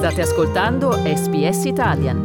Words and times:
State 0.00 0.22
ascoltando 0.22 0.92
SBS 0.92 1.64
Italian. 1.66 2.18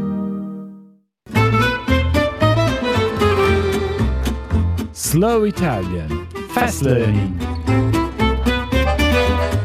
Slow 4.94 5.44
Italian 5.44 6.28
Fast 6.52 6.84
Learning. 6.84 7.38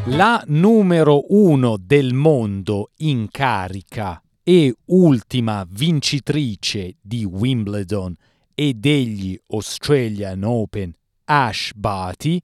La 0.06 0.42
numero 0.48 1.22
uno 1.28 1.76
del 1.78 2.12
mondo 2.12 2.90
in 2.96 3.28
carica 3.30 4.20
e 4.42 4.74
ultima 4.86 5.64
vincitrice 5.70 6.96
di 7.00 7.24
Wimbledon 7.24 8.12
e 8.56 8.74
degli 8.74 9.38
Australian 9.50 10.42
Open, 10.42 10.92
Ash 11.26 11.70
Barty, 11.76 12.40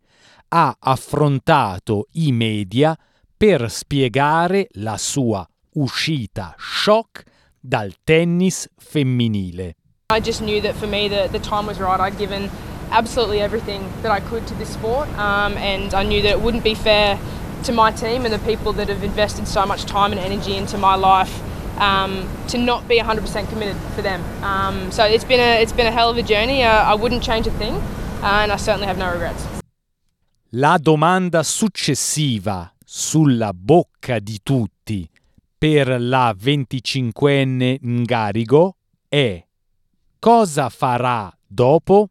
ha 0.46 0.76
affrontato 0.78 2.06
i 2.12 2.30
media 2.30 2.96
per 3.36 3.68
spiegare 3.68 4.68
la 4.74 4.96
sua 4.96 5.44
uscita 5.76 6.54
shock 6.58 7.24
dal 7.62 7.90
tennis 8.06 8.68
femminile. 8.80 9.74
I 10.10 10.20
just 10.20 10.40
knew 10.40 10.60
that 10.60 10.74
for 10.74 10.86
me 10.86 11.08
the, 11.08 11.28
the 11.30 11.38
time 11.38 11.66
was 11.66 11.78
right. 11.78 12.00
I'd 12.00 12.18
given 12.18 12.50
absolutely 12.90 13.40
everything 13.40 13.92
that 14.02 14.10
I 14.10 14.20
could 14.20 14.46
to 14.46 14.54
this 14.54 14.72
sport 14.72 15.08
um, 15.18 15.54
and 15.54 15.92
I 15.92 16.02
knew 16.04 16.22
that 16.22 16.30
it 16.30 16.40
wouldn't 16.40 16.64
be 16.64 16.74
fair 16.74 17.18
to 17.64 17.72
my 17.72 17.90
team 17.90 18.24
and 18.24 18.32
the 18.32 18.38
people 18.40 18.72
that 18.74 18.88
have 18.88 19.02
invested 19.02 19.48
so 19.48 19.66
much 19.66 19.84
time 19.84 20.12
and 20.12 20.20
energy 20.20 20.56
into 20.56 20.78
my 20.78 20.94
life 20.94 21.42
um, 21.78 22.28
to 22.48 22.58
not 22.58 22.86
be 22.88 22.98
100% 22.98 23.48
committed 23.48 23.76
for 23.94 24.02
them. 24.02 24.22
Um, 24.42 24.90
so 24.92 25.04
it's 25.04 25.24
been 25.24 25.40
a 25.40 25.60
it's 25.60 25.72
been 25.72 25.86
a 25.86 25.90
hell 25.90 26.08
of 26.08 26.16
a 26.16 26.22
journey. 26.22 26.62
Uh, 26.62 26.70
I 26.70 26.94
wouldn't 26.94 27.22
change 27.22 27.46
a 27.46 27.50
thing, 27.50 27.74
uh, 28.22 28.42
and 28.42 28.52
I 28.52 28.56
certainly 28.56 28.86
have 28.86 28.98
no 28.98 29.12
regrets. 29.12 29.46
La 30.50 30.78
domanda 30.78 31.42
successiva 31.42 32.72
sulla 32.84 33.52
bocca 33.52 34.20
di 34.20 34.40
tutti 34.42 34.75
per 35.68 36.00
la 36.00 36.32
25enne 36.32 37.78
Ngarigo 37.80 38.76
è 39.08 39.44
cosa 40.20 40.68
farà 40.68 41.36
dopo? 41.44 42.10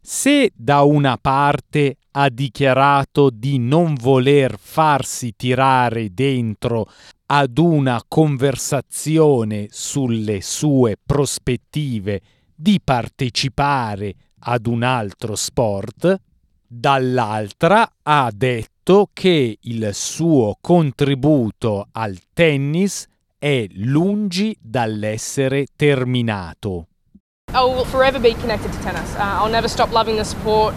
Se 0.00 0.50
da 0.52 0.82
una 0.82 1.16
parte 1.18 1.98
ha 2.10 2.28
dichiarato 2.28 3.30
di 3.30 3.60
non 3.60 3.94
voler 3.94 4.58
farsi 4.58 5.34
tirare 5.36 6.12
dentro 6.12 6.90
ad 7.26 7.56
una 7.58 8.02
conversazione 8.08 9.68
sulle 9.70 10.40
sue 10.40 10.96
prospettive 11.00 12.20
di 12.52 12.80
partecipare 12.82 14.14
ad 14.40 14.66
un 14.66 14.82
altro 14.82 15.36
sport, 15.36 16.20
dall'altra 16.66 17.88
ha 18.02 18.32
detto 18.34 18.79
che 19.12 19.58
il 19.60 19.90
suo 19.92 20.56
contributo 20.60 21.86
al 21.92 22.18
tennis 22.32 23.06
è 23.38 23.66
lungi 23.74 24.56
dall'essere 24.60 25.66
terminato. 25.76 26.86
I 27.52 27.62
will 27.62 27.84
forever 27.84 28.18
be 28.20 28.34
connected 28.34 28.72
to 28.72 28.78
tennis. 28.80 29.14
Uh, 29.14 29.20
I'll 29.20 29.50
never 29.50 29.68
stop 29.68 29.92
loving 29.92 30.16
the 30.16 30.24
sport. 30.24 30.74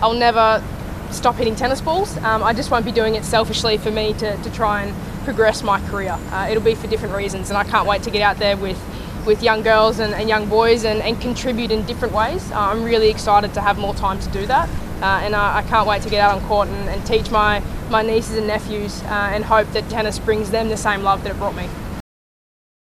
I'll 0.00 0.16
never 0.16 0.62
stop 1.10 1.36
hitting 1.36 1.56
tennis 1.56 1.80
balls. 1.80 2.16
Um, 2.18 2.44
I 2.44 2.52
just 2.52 2.70
won't 2.70 2.84
be 2.84 2.92
doing 2.92 3.16
it 3.16 3.24
selfishly 3.24 3.76
for 3.76 3.90
me 3.90 4.12
to, 4.14 4.36
to 4.36 4.50
try 4.50 4.82
and 4.82 4.94
progress 5.24 5.64
my 5.64 5.80
career. 5.88 6.16
Uh, 6.30 6.46
it'll 6.48 6.62
be 6.62 6.76
for 6.76 6.86
different 6.86 7.16
reasons, 7.16 7.50
and 7.50 7.58
I 7.58 7.64
can't 7.64 7.88
wait 7.88 8.02
to 8.04 8.10
get 8.10 8.22
out 8.22 8.38
there 8.38 8.56
with, 8.56 8.78
with 9.26 9.42
young 9.42 9.62
girls 9.62 9.98
and, 9.98 10.14
and 10.14 10.28
young 10.28 10.48
boys 10.48 10.84
and, 10.84 11.02
and 11.02 11.20
contribute 11.20 11.72
in 11.72 11.84
different 11.86 12.14
ways. 12.14 12.52
Uh, 12.52 12.70
I'm 12.70 12.84
really 12.84 13.10
excited 13.10 13.52
to 13.54 13.60
have 13.60 13.78
more 13.78 13.94
time 13.94 14.20
to 14.20 14.28
do 14.30 14.46
that, 14.46 14.68
uh, 15.02 15.20
and 15.22 15.34
I, 15.34 15.58
I, 15.58 15.62
can't 15.62 15.86
wait 15.86 16.02
to 16.02 16.10
get 16.10 16.20
out 16.20 16.34
on 16.34 16.46
court 16.48 16.68
and, 16.68 16.88
and 16.88 17.04
teach 17.06 17.30
my, 17.30 17.62
my 17.90 18.02
nieces 18.02 18.36
and 18.36 18.46
nephews 18.46 19.02
uh, 19.04 19.32
and 19.32 19.44
hope 19.44 19.70
that 19.72 19.88
tennis 19.88 20.18
brings 20.18 20.50
them 20.50 20.68
the 20.68 20.76
same 20.76 21.02
love 21.02 21.22
that 21.24 21.30
it 21.30 21.38
brought 21.38 21.54
me. 21.54 21.68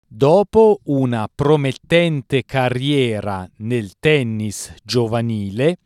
Dopo 0.07 0.79
una 0.85 1.27
promettente 1.33 2.43
carriera 2.43 3.49
nel 3.57 3.93
tennis 3.99 4.71
giovanile, 4.83 5.77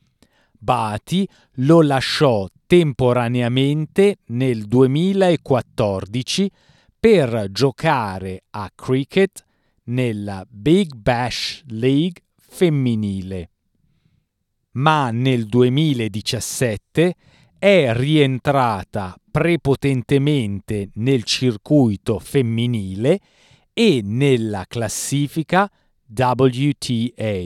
Bati 0.59 1.27
lo 1.59 1.81
lasciò 1.81 2.45
temporaneamente 2.65 4.17
nel 4.27 4.65
2014 4.65 6.51
per 6.99 7.47
giocare 7.51 8.43
a 8.49 8.69
cricket 8.75 9.45
nella 9.85 10.45
Big 10.49 10.93
Bash 10.95 11.63
League 11.67 12.21
femminile. 12.35 13.49
Ma 14.77 15.09
nel 15.09 15.47
2017 15.47 17.15
è 17.57 17.93
rientrata 17.93 19.15
prepotentemente 19.31 20.89
nel 20.95 21.23
circuito 21.23 22.19
femminile 22.19 23.19
e 23.73 24.01
nella 24.03 24.65
classifica 24.67 25.67
WTA. 26.15 27.41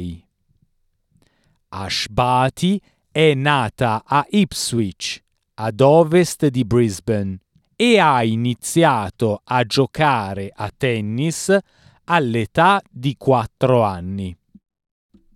Ashbati 1.69 2.81
è 3.09 3.33
nata 3.33 4.03
a 4.05 4.25
Ipswich, 4.29 5.23
ad 5.55 5.79
ovest 5.79 6.47
di 6.47 6.65
Brisbane, 6.65 7.39
e 7.77 7.97
ha 7.97 8.23
iniziato 8.23 9.39
a 9.43 9.63
giocare 9.63 10.51
a 10.53 10.69
tennis 10.75 11.57
all'età 12.05 12.81
di 12.89 13.15
4 13.17 13.83
anni. 13.83 14.35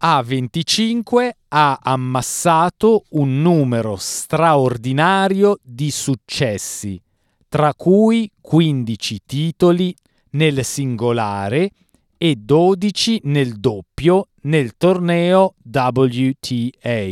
A 0.08 0.22
25 0.22 1.36
ha 1.48 1.80
ammassato 1.82 3.06
un 3.14 3.42
numero 3.42 3.96
straordinario 3.96 5.58
di 5.64 5.90
successi, 5.90 7.02
tra 7.50 7.74
cui 7.74 8.32
15 8.40 9.22
titoli 9.26 9.96
nel 10.34 10.64
singolare 10.64 11.72
e 12.20 12.36
12 12.36 13.22
nel 13.24 13.60
doppio 13.60 14.28
nel 14.42 14.78
torneo 14.78 15.56
WTA. 15.64 17.08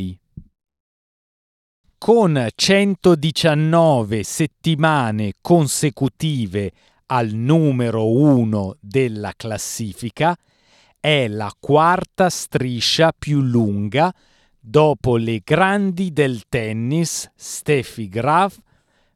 Con 1.98 2.48
119 2.54 4.22
settimane 4.22 5.34
consecutive 5.42 6.72
al 7.08 7.31
numero 7.31 8.08
1 8.12 8.75
della 8.80 9.34
classifica, 9.36 10.38
è 11.03 11.28
la 11.28 11.53
quarta 11.59 12.30
striscia 12.30 13.12
più 13.12 13.41
lunga 13.41 14.16
dopo 14.58 15.18
le 15.18 15.41
grandi 15.44 16.14
del 16.14 16.44
tennis 16.47 17.30
Steffi 17.36 18.08
Graf, 18.08 18.58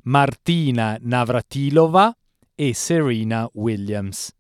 Martina 0.04 0.98
Navratilova 1.00 2.14
e 2.54 2.74
Serena 2.74 3.50
Williams. 3.54 4.36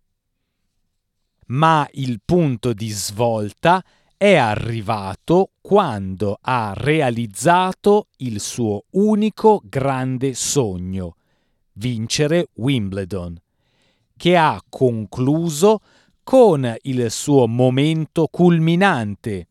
Ma 1.45 1.87
il 1.93 2.19
punto 2.25 2.73
di 2.73 2.89
svolta 2.89 3.81
è 4.17 4.35
arrivato 4.35 5.51
quando 5.61 6.39
ha 6.41 6.73
realizzato 6.75 8.09
il 8.17 8.41
suo 8.41 8.83
unico 8.89 9.61
grande 9.63 10.33
sogno, 10.33 11.15
vincere 11.75 12.49
Wimbledon, 12.55 13.39
che 14.17 14.35
ha 14.35 14.61
concluso 14.67 15.79
con 16.27 16.75
il 16.81 17.09
suo 17.09 17.47
momento 17.47 18.27
culminante, 18.29 19.47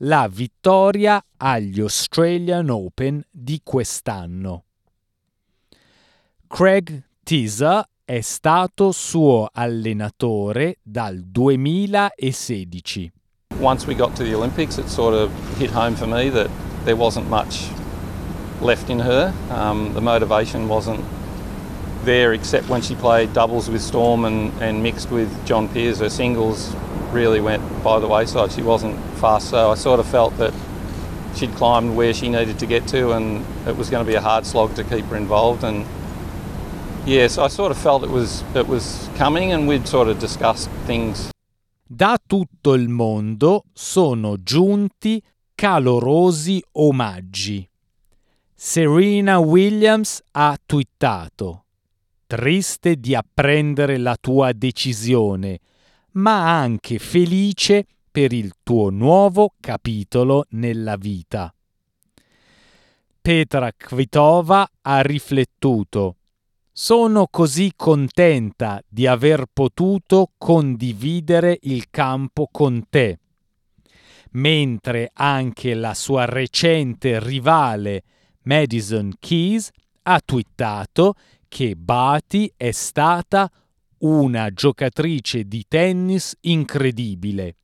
la 0.00 0.28
vittoria 0.30 1.24
agli 1.38 1.80
Australian 1.80 2.68
Open 2.68 3.24
di 3.30 3.62
quest'anno. 3.64 4.64
Craig 6.46 7.02
Teaser 7.22 7.82
è 8.04 8.20
stato 8.20 8.92
suo 8.92 9.48
allenatore 9.50 10.80
dal 10.82 11.18
2016. 11.18 13.10
Once 13.58 13.86
we 13.86 13.94
got 13.94 14.14
to 14.14 14.22
the 14.22 14.34
Olympics, 14.34 14.76
it 14.76 14.88
sort 14.88 15.14
of 15.14 15.30
hit 15.56 15.70
home 15.70 15.96
for 15.96 16.06
me 16.06 16.28
that 16.28 16.50
there 16.84 16.94
wasn't 16.94 17.26
much 17.30 17.70
left 18.60 18.90
in 18.90 19.00
her. 19.00 19.32
Um, 19.48 19.94
the 19.94 20.02
motivation 20.02 20.68
wasn't 20.68 21.02
there 22.08 22.32
except 22.32 22.70
when 22.70 22.80
she 22.80 22.94
played 22.94 23.34
doubles 23.34 23.68
with 23.68 23.82
Storm 23.82 24.24
and, 24.24 24.50
and 24.62 24.82
mixed 24.82 25.10
with 25.10 25.28
John 25.44 25.68
Peers. 25.68 26.00
Her 26.00 26.08
singles 26.08 26.74
really 27.12 27.40
went 27.40 27.62
by 27.84 28.00
the 28.00 28.08
wayside. 28.08 28.50
She 28.50 28.62
wasn't 28.62 28.98
fast, 29.18 29.50
so 29.50 29.70
I 29.70 29.74
sort 29.74 30.00
of 30.00 30.06
felt 30.06 30.36
that 30.38 30.54
she'd 31.36 31.54
climbed 31.54 31.94
where 31.94 32.14
she 32.14 32.30
needed 32.30 32.58
to 32.60 32.66
get 32.66 32.88
to, 32.88 33.12
and 33.12 33.44
it 33.66 33.76
was 33.76 33.90
going 33.90 34.04
to 34.04 34.10
be 34.10 34.16
a 34.16 34.22
hard 34.22 34.46
slog 34.46 34.74
to 34.76 34.84
keep 34.84 35.04
her 35.06 35.16
involved. 35.16 35.64
And 35.64 35.84
Yes, 37.04 37.38
I 37.38 37.48
sort 37.48 37.70
of 37.70 37.78
felt 37.78 38.02
it 38.04 38.10
was, 38.10 38.42
it 38.54 38.66
was 38.66 39.08
coming 39.16 39.52
and 39.52 39.66
we'd 39.66 39.86
sort 39.86 40.08
of 40.08 40.18
discussed 40.18 40.68
things. 40.86 41.30
Da 41.86 42.18
tutto 42.18 42.74
il 42.74 42.88
mondo 42.88 43.64
sono 43.72 44.36
giunti 44.42 45.22
calorosi 45.54 46.62
omaggi. 46.72 47.66
Serena 48.54 49.38
Williams 49.38 50.20
ha 50.32 50.58
twittato 50.66 51.67
Triste 52.28 52.96
di 52.96 53.14
apprendere 53.14 53.96
la 53.96 54.14
tua 54.20 54.52
decisione, 54.52 55.60
ma 56.12 56.60
anche 56.60 56.98
felice 56.98 57.86
per 58.10 58.34
il 58.34 58.52
tuo 58.62 58.90
nuovo 58.90 59.54
capitolo 59.58 60.44
nella 60.50 60.96
vita. 60.96 61.50
Petra 63.18 63.72
Kvitova 63.74 64.70
ha 64.82 65.00
riflettuto 65.00 66.16
Sono 66.70 67.28
così 67.30 67.72
contenta 67.74 68.82
di 68.86 69.06
aver 69.06 69.46
potuto 69.50 70.32
condividere 70.36 71.56
il 71.62 71.88
campo 71.88 72.46
con 72.52 72.90
te, 72.90 73.20
mentre 74.32 75.10
anche 75.14 75.72
la 75.72 75.94
sua 75.94 76.26
recente 76.26 77.20
rivale 77.20 78.02
Madison 78.42 79.14
Keys 79.18 79.70
ha 80.02 80.20
twittato 80.22 81.14
che 81.48 81.74
Bati 81.74 82.52
è 82.56 82.70
stata 82.70 83.50
una 83.98 84.50
giocatrice 84.50 85.44
di 85.44 85.64
tennis 85.66 86.36
incredibile, 86.42 87.56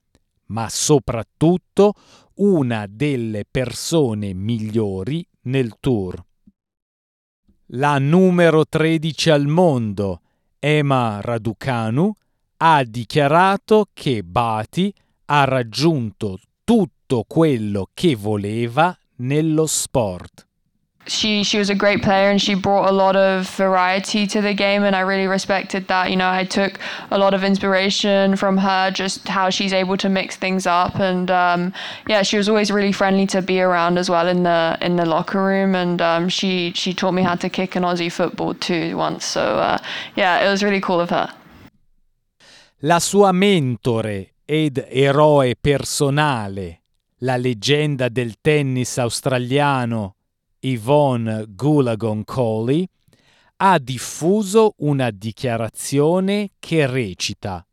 ma 0.46 0.69
soprattutto 0.69 1.94
una 2.36 2.86
delle 2.88 3.44
persone 3.48 4.34
migliori 4.34 5.25
nel 5.42 5.76
tour. 5.78 6.25
La 7.69 7.98
numero 7.98 8.66
13 8.66 9.31
al 9.31 9.46
mondo, 9.46 10.20
Emma 10.58 11.20
Raducanu, 11.20 12.12
ha 12.58 12.84
dichiarato 12.84 13.88
che 13.92 14.22
Bati 14.22 14.92
ha 15.26 15.44
raggiunto 15.44 16.38
tutto 16.64 17.25
quello 17.26 17.88
che 17.92 18.16
voleva 18.16 18.96
nello 19.16 19.66
sport. 19.66 20.46
She 21.06 21.45
she 21.45 21.59
was 21.59 21.71
a 21.71 21.75
great 21.75 22.03
player 22.03 22.31
and 22.31 22.41
she 22.41 22.55
brought 22.55 22.89
a 22.89 22.93
lot 22.93 23.17
of 23.17 23.49
variety 23.51 24.27
to 24.27 24.41
the 24.41 24.55
game 24.55 24.85
and 24.85 24.97
I 24.97 25.01
really 25.01 25.27
respected 25.27 25.87
that. 25.89 26.11
You 26.11 26.17
know, 26.17 26.29
I 26.29 26.45
took 26.45 26.79
a 27.11 27.19
lot 27.19 27.35
of 27.35 27.45
inspiration 27.45 28.37
from 28.37 28.56
her, 28.59 28.91
just 28.91 29.29
how 29.29 29.51
she's 29.51 29.73
able 29.73 29.97
to 29.99 30.09
mix 30.09 30.37
things 30.37 30.67
up 30.67 30.99
and 30.99 31.31
um, 31.31 31.73
yeah, 32.09 32.23
she 32.23 32.37
was 32.37 32.49
always 32.49 32.71
really 32.71 32.93
friendly 32.93 33.27
to 33.29 33.43
be 33.43 33.61
around 33.61 33.99
as 33.99 34.09
well 34.09 34.29
in 34.29 34.43
the 34.43 34.79
in 34.81 34.97
the 34.97 35.06
locker 35.06 35.43
room 35.43 35.75
and 35.75 36.01
um, 36.01 36.29
she 36.29 36.73
she 36.75 36.95
taught 36.95 37.12
me 37.12 37.23
how 37.23 37.35
to 37.35 37.49
kick 37.49 37.77
an 37.77 37.83
Aussie 37.83 38.11
football 38.11 38.55
too 38.55 38.97
once. 38.97 39.25
So 39.25 39.41
uh, 39.59 39.79
yeah, 40.17 40.47
it 40.47 40.51
was 40.51 40.62
really 40.62 40.81
cool 40.81 41.01
of 41.01 41.11
her. 41.11 41.33
La 42.81 42.99
sua 42.99 43.33
mentore 43.33 44.33
ed 44.45 44.87
eroe 44.91 45.55
personale, 45.59 46.83
la 47.21 47.37
leggenda 47.37 48.11
del 48.11 48.35
tennis 48.43 48.99
australiano 48.99 50.17
Yvonne 50.64 51.44
Goulagon 51.49 52.25
Coley, 52.25 52.88
ha 53.56 53.78
diffuso 53.78 54.75
una 54.78 55.11
dichiarazione 55.11 56.52
che 56.58 56.87
recita 56.87 57.64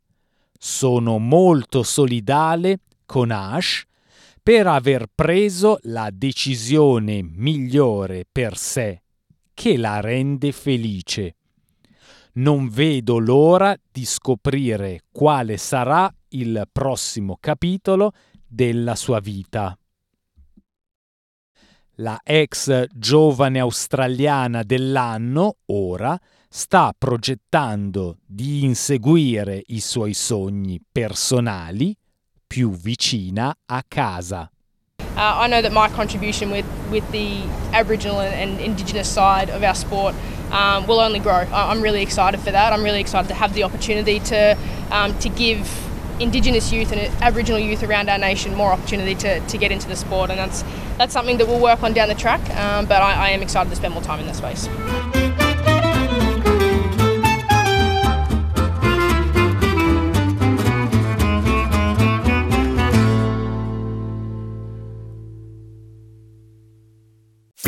Sono 0.58 1.18
molto 1.18 1.82
solidale 1.82 2.80
con 3.06 3.30
Ash 3.30 3.84
per 4.42 4.66
aver 4.66 5.06
preso 5.12 5.78
la 5.82 6.10
decisione 6.12 7.22
migliore 7.22 8.26
per 8.30 8.56
sé, 8.56 9.02
che 9.54 9.76
la 9.76 10.00
rende 10.00 10.52
felice. 10.52 11.36
Non 12.34 12.68
vedo 12.68 13.18
l'ora 13.18 13.76
di 13.90 14.04
scoprire 14.04 15.04
quale 15.10 15.56
sarà 15.56 16.12
il 16.30 16.68
prossimo 16.70 17.36
capitolo 17.40 18.12
della 18.46 18.96
sua 18.96 19.20
vita 19.20 19.76
la 21.96 22.20
ex 22.22 22.86
giovane 22.92 23.60
australiana 23.60 24.62
dell'anno, 24.62 25.56
ora, 25.66 26.18
sta 26.48 26.94
progettando 26.96 28.18
di 28.26 28.64
inseguire 28.64 29.62
i 29.66 29.80
suoi 29.80 30.12
sogni 30.14 30.80
personali 30.90 31.96
più 32.46 32.70
vicina 32.70 33.54
a 33.66 33.82
casa. 33.86 34.50
Uh, 35.14 35.44
I 35.44 35.46
know 35.46 35.60
that 35.60 35.72
my 35.72 35.88
contribution 35.88 36.50
with, 36.50 36.66
with 36.90 37.04
the 37.10 37.42
Aboriginal 37.72 38.20
and, 38.20 38.60
Indigenous 38.60 39.08
side 39.08 39.50
of 39.50 39.62
our 39.62 39.74
sport 39.74 40.14
um, 40.50 40.86
will 40.86 41.00
only 41.00 41.20
grow. 41.20 41.46
I'm 41.52 41.82
really 41.82 42.02
excited 42.02 42.40
for 42.40 42.50
that. 42.50 42.72
I'm 42.72 42.82
really 42.82 43.00
excited 43.00 43.28
to 43.28 43.34
have 43.34 43.52
the 43.54 43.64
opportunity 43.64 44.20
to 44.20 44.56
um, 44.90 45.16
to 45.18 45.28
give 45.28 45.68
Indigenous 46.22 46.72
youth 46.72 46.92
and 46.92 47.00
Aboriginal 47.22 47.58
youth 47.58 47.82
around 47.82 48.08
our 48.08 48.18
nation 48.18 48.54
more 48.54 48.72
opportunity 48.72 49.14
to, 49.16 49.40
to 49.40 49.58
get 49.58 49.72
into 49.72 49.88
the 49.88 49.96
sport, 49.96 50.30
and 50.30 50.38
that's 50.38 50.62
that's 50.96 51.12
something 51.12 51.38
that 51.38 51.48
we'll 51.48 51.60
work 51.60 51.82
on 51.82 51.92
down 51.92 52.08
the 52.08 52.14
track. 52.14 52.40
Um, 52.56 52.86
but 52.86 53.02
I, 53.02 53.26
I 53.26 53.28
am 53.30 53.42
excited 53.42 53.70
to 53.70 53.76
spend 53.76 53.94
more 53.94 54.02
time 54.02 54.20
in 54.20 54.26
that 54.26 54.36
space. 54.36 55.21